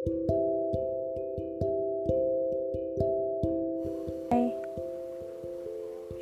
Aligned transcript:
Hai, 0.00 0.16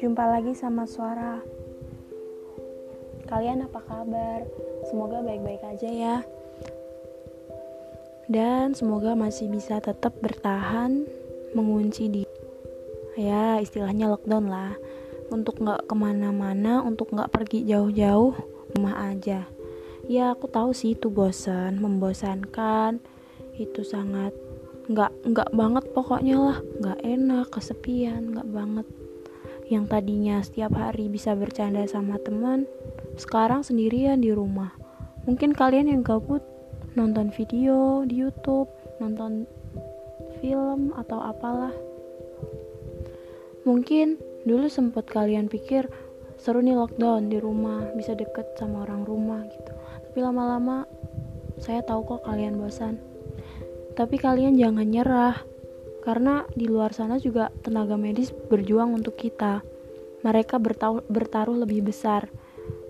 jumpa 0.02 0.26
lagi 0.26 0.50
sama 0.58 0.82
suara. 0.82 1.38
Kalian 3.30 3.70
apa 3.70 3.78
kabar? 3.86 4.42
Semoga 4.90 5.22
baik-baik 5.22 5.62
aja 5.62 5.86
ya. 5.86 6.16
Dan 8.26 8.74
semoga 8.74 9.14
masih 9.14 9.46
bisa 9.46 9.78
tetap 9.78 10.18
bertahan 10.18 11.06
mengunci 11.54 12.10
di 12.10 12.22
ya 13.14 13.62
istilahnya 13.62 14.10
lockdown 14.10 14.50
lah 14.50 14.74
untuk 15.30 15.62
nggak 15.62 15.86
ke 15.86 15.94
mana-mana 15.94 16.82
untuk 16.82 17.14
nggak 17.14 17.30
pergi 17.30 17.62
jauh-jauh 17.62 18.34
rumah 18.74 19.14
aja 19.14 19.46
ya 20.10 20.34
aku 20.34 20.50
tahu 20.50 20.74
sih 20.74 20.98
itu 20.98 21.12
bosan 21.12 21.78
membosankan 21.78 23.17
itu 23.58 23.82
sangat 23.82 24.30
nggak 24.88 25.12
nggak 25.26 25.50
banget 25.52 25.84
pokoknya 25.92 26.36
lah. 26.38 26.58
Nggak 26.80 26.98
enak 27.02 27.46
kesepian 27.52 28.32
nggak 28.32 28.48
banget. 28.48 28.86
Yang 29.68 29.84
tadinya 29.92 30.36
setiap 30.40 30.72
hari 30.78 31.12
bisa 31.12 31.36
bercanda 31.36 31.84
sama 31.84 32.16
teman 32.22 32.64
sekarang 33.20 33.60
sendirian 33.60 34.22
di 34.22 34.32
rumah. 34.32 34.72
Mungkin 35.28 35.52
kalian 35.52 35.92
yang 35.92 36.00
gabut 36.00 36.40
nonton 36.96 37.28
video 37.34 38.06
di 38.08 38.24
YouTube 38.24 38.70
nonton 38.96 39.44
film 40.40 40.96
atau 40.96 41.20
apalah. 41.20 41.74
Mungkin 43.68 44.16
dulu 44.48 44.72
sempet 44.72 45.04
kalian 45.10 45.52
pikir 45.52 45.90
seru 46.40 46.64
nih 46.64 46.78
lockdown 46.78 47.28
di 47.28 47.36
rumah 47.36 47.84
bisa 47.92 48.16
deket 48.16 48.56
sama 48.56 48.88
orang 48.88 49.04
rumah 49.04 49.44
gitu. 49.50 49.72
Tapi 50.08 50.18
lama-lama 50.24 50.88
saya 51.58 51.82
tahu 51.84 52.06
kok 52.06 52.24
kalian 52.24 52.56
bosan 52.56 53.07
tapi 53.98 54.14
kalian 54.14 54.54
jangan 54.54 54.86
nyerah, 54.86 55.34
karena 56.06 56.46
di 56.54 56.70
luar 56.70 56.94
sana 56.94 57.18
juga 57.18 57.50
tenaga 57.66 57.98
medis 57.98 58.30
berjuang 58.30 58.94
untuk 58.94 59.18
kita. 59.18 59.66
Mereka 60.22 60.62
bertaruh, 61.10 61.58
lebih 61.58 61.82
besar, 61.82 62.30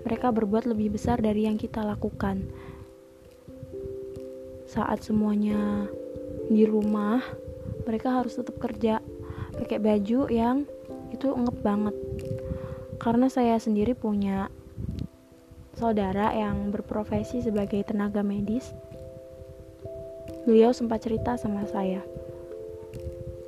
mereka 0.05 0.29
berbuat 0.29 0.69
lebih 0.69 0.93
besar 1.01 1.17
dari 1.17 1.49
yang 1.49 1.57
kita 1.57 1.81
lakukan. 1.81 2.45
Saat 4.69 5.09
semuanya 5.09 5.89
di 6.53 6.69
rumah, 6.69 7.25
mereka 7.89 8.13
harus 8.13 8.37
tetap 8.37 8.61
kerja, 8.61 9.01
pakai 9.57 9.81
baju 9.81 10.29
yang 10.29 10.69
itu 11.09 11.33
ngep 11.33 11.65
banget. 11.65 11.97
Karena 13.01 13.33
saya 13.33 13.57
sendiri 13.57 13.97
punya 13.97 14.53
saudara 15.73 16.37
yang 16.37 16.69
berprofesi 16.69 17.41
sebagai 17.41 17.81
tenaga 17.89 18.21
medis 18.21 18.77
beliau 20.49 20.73
sempat 20.73 21.05
cerita 21.05 21.37
sama 21.37 21.69
saya. 21.69 22.01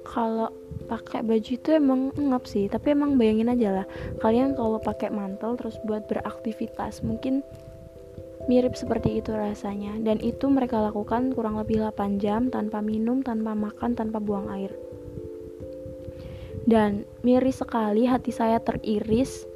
Kalau 0.05 0.53
pakai 0.84 1.25
baju 1.25 1.51
itu 1.57 1.69
emang 1.73 2.12
ngap 2.12 2.45
sih 2.45 2.69
tapi 2.69 2.92
emang 2.92 3.17
bayangin 3.17 3.48
aja 3.48 3.81
lah. 3.81 3.87
Kalian 4.20 4.53
kalau 4.53 4.77
pakai 4.77 5.09
mantel 5.09 5.57
terus 5.57 5.81
buat 5.89 6.05
beraktivitas 6.12 7.01
mungkin 7.01 7.41
mirip 8.53 8.77
seperti 8.77 9.25
itu 9.25 9.33
rasanya. 9.33 9.97
Dan 10.05 10.20
itu 10.20 10.53
mereka 10.53 10.77
lakukan 10.77 11.33
kurang 11.33 11.57
lebih 11.57 11.81
8 11.89 12.20
jam 12.20 12.53
tanpa 12.53 12.84
minum 12.84 13.25
tanpa 13.25 13.57
makan 13.57 13.97
tanpa 13.97 14.20
buang 14.20 14.53
air. 14.53 14.77
Dan 16.69 17.09
miris 17.25 17.64
sekali 17.64 18.05
hati 18.05 18.29
saya 18.29 18.61
teriris 18.61 19.48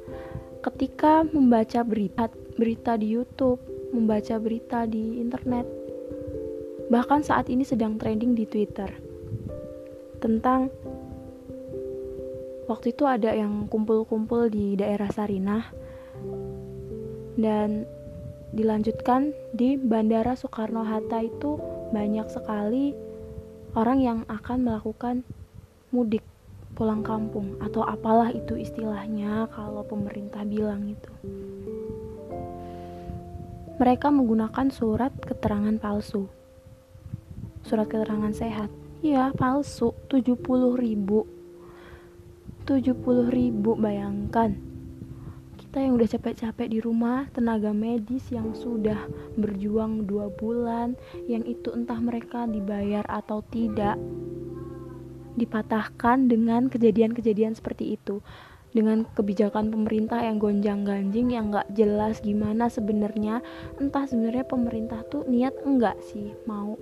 ketika 0.65 1.21
membaca 1.29 1.85
berita 1.85 2.25
berita 2.57 2.97
di 2.97 3.13
YouTube 3.13 3.61
membaca 3.93 4.41
berita 4.41 4.89
di 4.89 5.21
internet 5.21 5.84
bahkan 6.95 7.19
saat 7.19 7.51
ini 7.51 7.67
sedang 7.67 7.99
trending 7.99 8.39
di 8.39 8.47
Twitter 8.47 8.87
tentang 10.23 10.71
waktu 12.71 12.95
itu 12.95 13.03
ada 13.03 13.35
yang 13.35 13.67
kumpul-kumpul 13.67 14.47
di 14.47 14.79
daerah 14.79 15.11
Sarinah 15.11 15.75
dan 17.35 17.83
dilanjutkan 18.55 19.35
di 19.51 19.75
Bandara 19.75 20.39
Soekarno-Hatta 20.39 21.19
itu 21.19 21.59
banyak 21.91 22.31
sekali 22.31 22.95
orang 23.75 23.99
yang 23.99 24.19
akan 24.31 24.63
melakukan 24.63 25.27
mudik 25.91 26.23
pulang 26.79 27.03
kampung 27.03 27.59
atau 27.59 27.83
apalah 27.83 28.31
itu 28.31 28.55
istilahnya 28.55 29.51
kalau 29.51 29.83
pemerintah 29.83 30.47
bilang 30.47 30.87
itu. 30.87 31.11
Mereka 33.83 34.07
menggunakan 34.15 34.71
surat 34.71 35.11
keterangan 35.19 35.75
palsu 35.75 36.44
surat 37.65 37.89
keterangan 37.89 38.29
sehat? 38.29 38.69
Iya 39.01 39.33
palsu. 39.33 39.97
70 40.13 40.37
ribu. 40.77 41.25
70 42.69 42.93
ribu 43.33 43.73
bayangkan. 43.73 44.53
Kita 45.57 45.77
yang 45.81 45.97
udah 45.97 46.07
capek-capek 46.07 46.67
di 46.71 46.79
rumah 46.79 47.25
tenaga 47.33 47.73
medis 47.73 48.29
yang 48.29 48.53
sudah 48.53 49.09
berjuang 49.35 50.05
dua 50.05 50.29
bulan 50.29 50.93
yang 51.25 51.43
itu 51.43 51.73
entah 51.73 51.99
mereka 51.99 52.47
dibayar 52.47 53.03
atau 53.09 53.41
tidak 53.49 53.97
dipatahkan 55.35 56.31
dengan 56.31 56.71
kejadian-kejadian 56.71 57.57
seperti 57.57 57.97
itu. 57.97 58.21
Dengan 58.71 59.07
kebijakan 59.07 59.71
pemerintah 59.71 60.19
yang 60.21 60.37
gonjang-ganjing 60.37 61.33
yang 61.33 61.49
nggak 61.51 61.71
jelas 61.73 62.19
gimana 62.21 62.67
sebenarnya 62.67 63.39
entah 63.79 64.03
sebenarnya 64.03 64.43
pemerintah 64.43 65.01
tuh 65.07 65.23
niat 65.27 65.55
enggak 65.63 65.95
sih 66.03 66.35
mau 66.43 66.75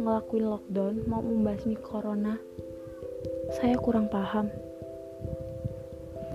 ngelakuin 0.00 0.48
lockdown 0.48 0.94
mau 1.04 1.20
membasmi 1.20 1.76
corona 1.76 2.40
saya 3.52 3.76
kurang 3.76 4.08
paham. 4.08 4.48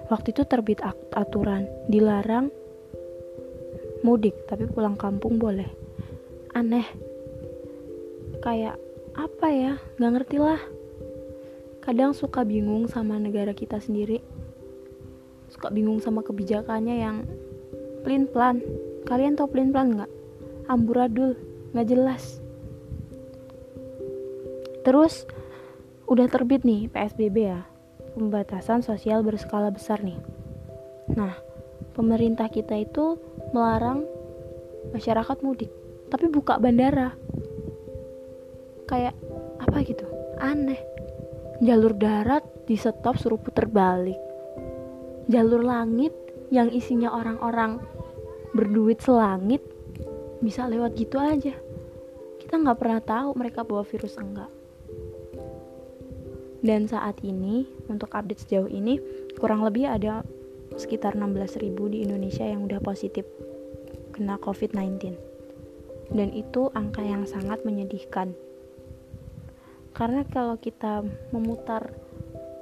Waktu 0.05 0.37
itu 0.37 0.45
terbit 0.45 0.85
aturan 1.15 1.65
dilarang 1.89 2.53
mudik 4.05 4.37
tapi 4.45 4.69
pulang 4.69 4.93
kampung 4.93 5.41
boleh. 5.41 5.65
Aneh. 6.53 6.85
Kayak 8.45 8.77
apa 9.17 9.47
ya? 9.49 9.73
Nggak 9.97 10.13
ngerti 10.13 10.37
lah. 10.37 10.61
Kadang 11.81 12.13
suka 12.13 12.45
bingung 12.45 12.85
sama 12.85 13.17
negara 13.17 13.57
kita 13.57 13.81
sendiri. 13.81 14.21
Suka 15.49 15.73
bingung 15.73 15.97
sama 16.05 16.21
kebijakannya 16.21 16.95
yang 17.01 17.25
plin 18.05 18.29
plan 18.29 18.61
kalian 19.09 19.33
tau 19.33 19.49
plin 19.49 19.73
plan 19.73 19.89
nggak? 19.89 20.11
Amburadul. 20.69 21.33
Nggak 21.73 21.89
jelas 21.89 22.44
Terus 24.85 25.25
udah 26.05 26.29
terbit 26.29 26.61
nih 26.61 26.85
PSBB 26.93 27.37
ya, 27.49 27.65
pembatasan 28.13 28.85
sosial 28.85 29.25
berskala 29.25 29.73
besar 29.73 30.05
nih. 30.05 30.21
Nah, 31.17 31.33
pemerintah 31.97 32.45
kita 32.53 32.77
itu 32.77 33.17
melarang 33.49 34.05
masyarakat 34.93 35.41
mudik, 35.41 35.73
tapi 36.13 36.29
buka 36.29 36.61
bandara. 36.61 37.17
Kayak 38.85 39.17
apa 39.57 39.77
gitu? 39.81 40.05
Aneh. 40.37 40.77
Jalur 41.65 41.97
darat 41.97 42.45
di 42.69 42.77
stop 42.77 43.17
suruh 43.17 43.41
puter 43.41 43.65
balik. 43.65 44.19
Jalur 45.25 45.65
langit 45.65 46.13
yang 46.53 46.69
isinya 46.69 47.09
orang-orang 47.09 47.81
berduit 48.53 49.01
selangit 49.01 49.65
bisa 50.45 50.69
lewat 50.69 50.93
gitu 50.93 51.17
aja. 51.17 51.57
Kita 52.37 52.61
nggak 52.61 52.77
pernah 52.77 53.01
tahu 53.01 53.33
mereka 53.33 53.65
bawa 53.65 53.81
virus 53.81 54.21
enggak. 54.21 54.64
Dan 56.65 56.89
saat 56.89 57.21
ini, 57.21 57.69
untuk 57.85 58.09
update 58.17 58.41
sejauh 58.41 58.65
ini, 58.65 58.97
kurang 59.37 59.61
lebih 59.61 59.85
ada 59.85 60.25
sekitar 60.73 61.13
16.000 61.13 61.61
di 61.93 62.01
Indonesia 62.01 62.41
yang 62.41 62.65
udah 62.65 62.81
positif 62.81 63.21
kena 64.17 64.41
COVID-19. 64.41 65.13
Dan 66.09 66.33
itu 66.33 66.73
angka 66.73 67.05
yang 67.05 67.29
sangat 67.29 67.61
menyedihkan. 67.61 68.33
Karena 69.93 70.25
kalau 70.25 70.57
kita 70.57 71.05
memutar 71.29 71.93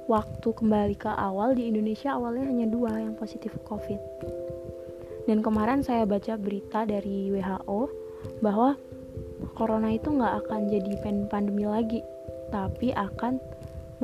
waktu 0.04 0.52
kembali 0.52 1.00
ke 1.00 1.08
awal 1.08 1.56
di 1.56 1.72
Indonesia 1.72 2.12
awalnya 2.12 2.44
hanya 2.44 2.68
dua 2.68 3.00
yang 3.00 3.16
positif 3.16 3.56
COVID. 3.64 4.00
Dan 5.24 5.40
kemarin 5.40 5.80
saya 5.80 6.04
baca 6.04 6.36
berita 6.36 6.84
dari 6.84 7.32
WHO 7.32 7.80
bahwa 8.44 8.76
corona 9.56 9.96
itu 9.96 10.12
nggak 10.12 10.44
akan 10.44 10.68
jadi 10.68 10.92
pandemi 11.32 11.64
lagi, 11.64 12.04
tapi 12.52 12.92
akan 12.92 13.40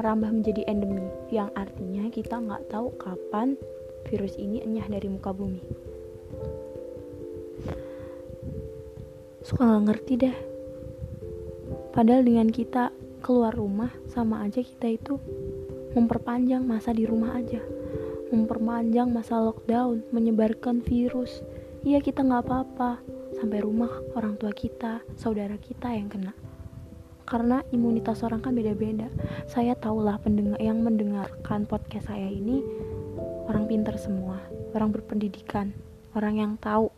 merambah 0.00 0.32
menjadi 0.32 0.64
endemi 0.64 1.04
yang 1.28 1.52
artinya 1.52 2.08
kita 2.08 2.40
nggak 2.40 2.72
tahu 2.72 2.88
kapan 2.96 3.52
virus 4.08 4.32
ini 4.40 4.64
enyah 4.64 4.88
dari 4.88 5.12
muka 5.12 5.28
bumi. 5.36 5.60
Suka 9.44 9.68
nggak 9.68 9.84
ngerti 9.92 10.12
deh. 10.24 10.36
Padahal 11.92 12.24
dengan 12.24 12.48
kita 12.48 12.96
keluar 13.20 13.52
rumah 13.52 13.92
sama 14.08 14.40
aja 14.40 14.64
kita 14.64 14.88
itu 14.88 15.20
memperpanjang 15.92 16.64
masa 16.64 16.96
di 16.96 17.04
rumah 17.04 17.36
aja. 17.36 17.60
Memperpanjang 18.32 19.12
masa 19.12 19.36
lockdown 19.36 20.08
menyebarkan 20.16 20.80
virus. 20.80 21.44
Iya 21.84 22.00
kita 22.00 22.24
nggak 22.24 22.48
apa-apa. 22.48 23.04
Sampai 23.36 23.60
rumah 23.60 23.92
orang 24.16 24.40
tua 24.40 24.56
kita 24.56 25.04
saudara 25.20 25.60
kita 25.60 25.92
yang 25.92 26.08
kena 26.08 26.32
karena 27.30 27.62
imunitas 27.70 28.26
orang 28.26 28.42
kan 28.42 28.58
beda-beda. 28.58 29.06
Saya 29.46 29.78
tahulah 29.78 30.18
pendengar 30.18 30.58
yang 30.58 30.82
mendengarkan 30.82 31.70
podcast 31.70 32.10
saya 32.10 32.26
ini 32.26 32.58
orang 33.46 33.70
pintar 33.70 33.94
semua 33.98 34.42
orang 34.74 34.94
berpendidikan 34.94 35.74
orang 36.14 36.38
yang 36.38 36.52
tahu 36.58 36.90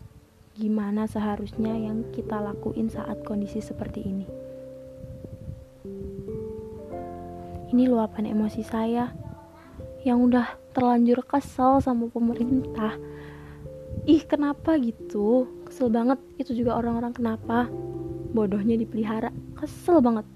gimana 0.52 1.08
seharusnya 1.08 1.72
yang 1.72 2.04
kita 2.12 2.36
lakuin 2.36 2.92
saat 2.92 3.24
kondisi 3.24 3.64
seperti 3.64 4.04
ini. 4.04 4.26
Ini 7.72 7.88
luapan 7.88 8.28
emosi 8.28 8.60
saya 8.60 9.08
yang 10.04 10.20
udah 10.28 10.60
terlanjur 10.76 11.24
kesel 11.24 11.80
sama 11.80 12.12
pemerintah. 12.12 13.00
Ih 14.04 14.20
kenapa 14.28 14.76
gitu? 14.76 15.48
Kesel 15.64 15.88
banget. 15.88 16.20
Itu 16.36 16.52
juga 16.52 16.76
orang-orang 16.76 17.16
kenapa? 17.16 17.72
Bodohnya 18.36 18.76
dipelihara 18.76 19.32
kesel 19.62 20.02
banget. 20.02 20.26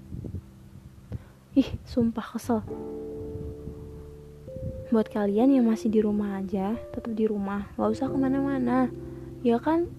Ih 1.51 1.67
sumpah 1.83 2.23
kesel. 2.31 2.63
Buat 4.87 5.11
kalian 5.11 5.51
yang 5.51 5.67
masih 5.67 5.91
di 5.91 5.99
rumah 5.99 6.39
aja 6.39 6.79
tetap 6.95 7.11
di 7.11 7.27
rumah 7.27 7.67
gak 7.75 7.91
usah 7.91 8.07
ke 8.07 8.15
mana-mana. 8.15 8.87
Ya 9.43 9.59
kan? 9.59 9.91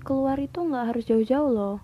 Keluar 0.00 0.40
itu 0.40 0.64
nggak 0.64 0.96
harus 0.96 1.04
jauh-jauh 1.04 1.52
loh. 1.52 1.76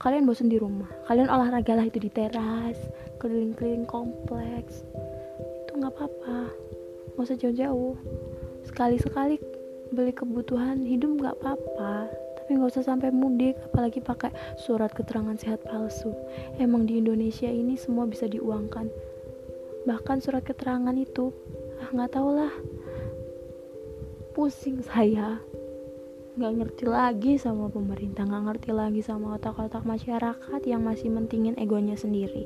Kalian 0.00 0.24
bosan 0.24 0.48
di 0.48 0.56
rumah. 0.56 0.88
Kalian 1.04 1.28
olahraga 1.28 1.76
lah 1.76 1.84
itu 1.84 2.00
di 2.00 2.08
teras 2.08 2.80
keliling-keliling 3.20 3.84
kompleks. 3.84 4.80
Itu 5.68 5.84
nggak 5.84 5.92
apa-apa. 5.92 6.48
Nggak 7.12 7.26
usah 7.28 7.36
jauh-jauh. 7.36 7.92
Sekali-sekali 8.64 9.36
beli 9.92 10.16
kebutuhan 10.16 10.80
hidup 10.80 11.20
nggak 11.20 11.36
apa-apa 11.44 12.23
tapi 12.44 12.60
nggak 12.60 12.76
usah 12.76 12.84
sampai 12.84 13.08
mudik 13.08 13.56
apalagi 13.72 14.04
pakai 14.04 14.28
surat 14.60 14.92
keterangan 14.92 15.32
sehat 15.40 15.64
palsu. 15.64 16.12
Emang 16.60 16.84
di 16.84 17.00
Indonesia 17.00 17.48
ini 17.48 17.72
semua 17.72 18.04
bisa 18.04 18.28
diuangkan. 18.28 18.84
Bahkan 19.88 20.20
surat 20.20 20.44
keterangan 20.44 20.92
itu 20.92 21.32
ah 21.80 21.88
nggak 21.88 22.12
tau 22.12 22.36
lah. 22.36 22.52
Pusing 24.36 24.84
saya. 24.84 25.40
Nggak 26.36 26.52
ngerti 26.52 26.84
lagi 26.84 27.32
sama 27.40 27.72
pemerintah 27.72 28.28
nggak 28.28 28.44
ngerti 28.52 28.70
lagi 28.76 29.00
sama 29.00 29.40
otak-otak 29.40 29.80
masyarakat 29.80 30.60
yang 30.68 30.84
masih 30.84 31.08
mentingin 31.08 31.56
egonya 31.56 31.96
sendiri. 31.96 32.44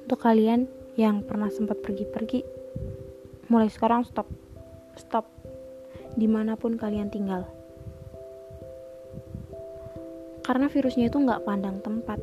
Untuk 0.00 0.16
kalian 0.16 0.64
yang 0.96 1.20
pernah 1.28 1.52
sempat 1.52 1.84
pergi-pergi 1.84 2.40
mulai 3.52 3.68
sekarang 3.68 4.08
stop 4.08 4.45
stop. 4.96 5.28
Di 6.16 6.24
mana 6.24 6.56
pun 6.56 6.80
kalian 6.80 7.12
tinggal. 7.12 7.44
Karena 10.42 10.66
virusnya 10.72 11.12
itu 11.12 11.20
nggak 11.20 11.44
pandang 11.44 11.82
tempat 11.84 12.18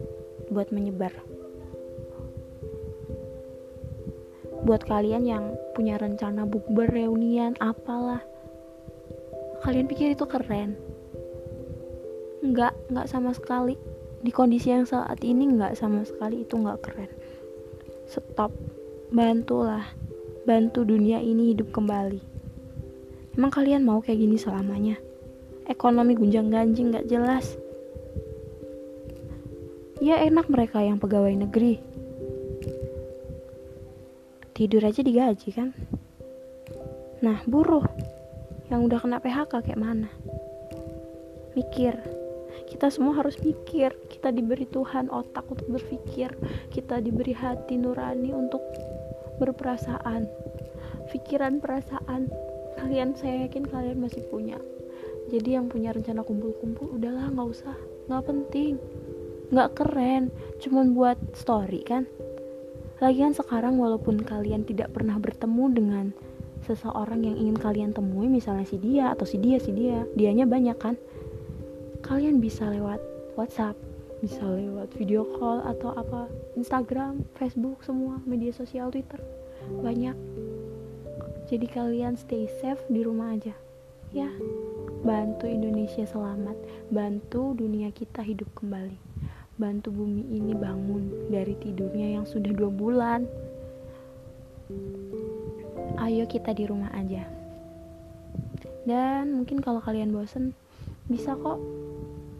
buat 0.49 0.73
menyebar. 0.73 1.13
Buat 4.63 4.87
kalian 4.87 5.27
yang 5.27 5.45
punya 5.75 5.99
rencana 5.99 6.47
bukber 6.47 6.89
reunian 6.89 7.53
apalah. 7.59 8.23
Kalian 9.61 9.91
pikir 9.91 10.15
itu 10.15 10.23
keren? 10.23 10.79
Nggak 12.41 12.73
nggak 12.89 13.07
sama 13.11 13.35
sekali. 13.35 13.75
Di 14.23 14.31
kondisi 14.31 14.71
yang 14.71 14.87
saat 14.87 15.19
ini 15.19 15.51
nggak 15.59 15.75
sama 15.75 16.07
sekali 16.07 16.47
itu 16.47 16.55
nggak 16.55 16.79
keren. 16.79 17.11
Stop. 18.07 18.55
Bantulah. 19.11 19.83
Bantu 20.47 20.87
dunia 20.87 21.19
ini 21.19 21.51
hidup 21.55 21.75
kembali 21.75 22.32
Emang 23.33 23.49
kalian 23.49 23.81
mau 23.81 23.97
kayak 23.97 24.21
gini 24.21 24.37
selamanya? 24.37 24.93
Ekonomi 25.65 26.13
gunjang 26.13 26.53
ganjing 26.53 26.93
gak 26.93 27.09
jelas. 27.09 27.57
Ya 29.97 30.21
enak 30.21 30.51
mereka 30.53 30.85
yang 30.85 31.01
pegawai 31.01 31.33
negeri. 31.33 31.81
Tidur 34.53 34.85
aja 34.85 35.01
digaji 35.01 35.49
kan? 35.49 35.73
Nah 37.25 37.41
buruh 37.49 37.87
yang 38.69 38.85
udah 38.85 39.01
kena 39.01 39.17
PHK 39.17 39.53
kayak 39.65 39.81
mana? 39.81 40.09
Mikir. 41.57 41.97
Kita 42.69 42.89
semua 42.93 43.17
harus 43.17 43.37
mikir. 43.41 43.93
Kita 44.09 44.33
diberi 44.33 44.65
Tuhan 44.69 45.09
otak 45.09 45.45
untuk 45.49 45.69
berpikir. 45.73 46.33
Kita 46.69 47.01
diberi 47.01 47.33
hati 47.33 47.81
nurani 47.81 48.29
untuk 48.29 48.61
berperasaan. 49.37 50.25
Pikiran 51.09 51.61
perasaan 51.61 52.32
kalian 52.93 53.17
saya 53.17 53.49
yakin 53.49 53.65
kalian 53.65 54.05
masih 54.05 54.21
punya. 54.29 54.61
Jadi 55.33 55.57
yang 55.57 55.65
punya 55.65 55.89
rencana 55.97 56.21
kumpul-kumpul 56.21 56.93
udahlah 56.93 57.25
nggak 57.33 57.49
usah. 57.49 57.73
Nggak 58.05 58.23
penting. 58.29 58.77
Nggak 59.49 59.69
keren. 59.73 60.29
Cuman 60.61 60.93
buat 60.93 61.17
story 61.33 61.81
kan? 61.89 62.05
Lagian 63.01 63.33
sekarang 63.33 63.81
walaupun 63.81 64.21
kalian 64.21 64.61
tidak 64.61 64.93
pernah 64.93 65.17
bertemu 65.17 65.65
dengan 65.73 66.05
seseorang 66.69 67.25
yang 67.25 67.33
ingin 67.33 67.57
kalian 67.57 67.97
temui 67.97 68.29
misalnya 68.29 68.69
si 68.69 68.77
dia 68.77 69.09
atau 69.09 69.25
si 69.25 69.41
dia 69.41 69.57
si 69.57 69.73
dia 69.73 70.05
dianya 70.13 70.45
banyak 70.45 70.77
kan? 70.77 70.93
Kalian 72.05 72.37
bisa 72.37 72.69
lewat 72.69 73.01
WhatsApp 73.33 73.73
bisa 74.21 74.45
lewat 74.45 74.93
video 74.95 75.25
call 75.35 75.65
atau 75.65 75.97
apa 75.97 76.29
Instagram 76.53 77.25
Facebook 77.41 77.81
semua 77.81 78.21
media 78.29 78.53
sosial 78.53 78.93
Twitter. 78.93 79.17
Banyak 79.81 80.15
jadi 81.53 81.69
kalian 81.69 82.17
stay 82.17 82.49
safe 82.49 82.81
di 82.89 83.05
rumah 83.05 83.37
aja. 83.37 83.53
Ya, 84.09 84.25
bantu 85.05 85.45
Indonesia 85.45 86.01
selamat, 86.01 86.57
bantu 86.89 87.53
dunia 87.53 87.93
kita 87.93 88.25
hidup 88.25 88.49
kembali. 88.57 88.97
Bantu 89.61 89.93
bumi 89.93 90.33
ini 90.33 90.57
bangun 90.57 91.29
dari 91.29 91.53
tidurnya 91.61 92.17
yang 92.17 92.25
sudah 92.25 92.49
dua 92.57 92.73
bulan. 92.73 93.29
Ayo 96.01 96.25
kita 96.25 96.57
di 96.57 96.65
rumah 96.65 96.89
aja. 96.89 97.21
Dan 98.89 99.37
mungkin 99.37 99.61
kalau 99.61 99.77
kalian 99.77 100.09
bosen, 100.09 100.57
bisa 101.05 101.37
kok 101.37 101.61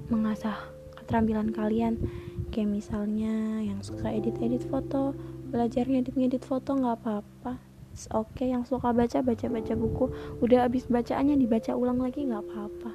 mengasah 0.09 0.57
keterampilan 0.97 1.53
kalian. 1.53 2.01
Kayak 2.49 2.81
misalnya 2.81 3.61
yang 3.61 3.77
suka 3.85 4.09
edit-edit 4.09 4.65
foto, 4.65 5.13
belajar 5.53 5.85
ngedit-ngedit 5.85 6.41
foto 6.41 6.73
nggak 6.73 6.97
apa-apa 6.97 7.72
oke 8.13 8.33
okay. 8.33 8.49
yang 8.51 8.65
suka 8.65 8.89
baca 8.91 9.19
baca 9.21 9.45
baca 9.49 9.73
buku. 9.77 10.05
Udah 10.41 10.65
habis 10.65 10.89
bacaannya 10.89 11.37
dibaca 11.37 11.73
ulang 11.77 12.01
lagi 12.01 12.25
nggak 12.25 12.43
apa-apa. 12.43 12.91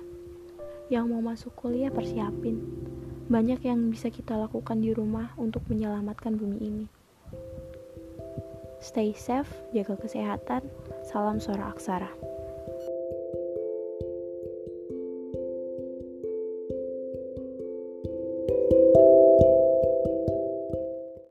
Yang 0.91 1.05
mau 1.11 1.23
masuk 1.23 1.53
kuliah 1.55 1.93
persiapin. 1.93 2.59
Banyak 3.29 3.61
yang 3.62 3.93
bisa 3.93 4.09
kita 4.09 4.35
lakukan 4.35 4.81
di 4.81 4.90
rumah 4.97 5.37
untuk 5.37 5.62
menyelamatkan 5.69 6.35
bumi 6.35 6.59
ini. 6.59 6.87
Stay 8.78 9.12
safe 9.14 9.50
jaga 9.76 9.99
kesehatan. 9.99 10.64
Salam 11.05 11.43
suara 11.43 11.71
aksara 11.73 12.38